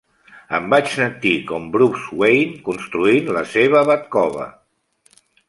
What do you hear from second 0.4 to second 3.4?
Em vaig sentir com Bruce Wayne construint